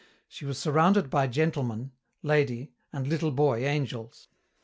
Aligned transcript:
She 0.27 0.45
was 0.45 0.57
surrounded 0.57 1.11
by 1.11 1.27
gentleman, 1.27 1.91
lady, 2.23 2.71
and 2.91 3.05
little 3.05 3.29
boy 3.29 3.63
angels. 3.63 4.29